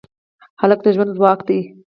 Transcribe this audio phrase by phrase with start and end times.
[0.61, 1.59] هلک د ژوند ځواک دی.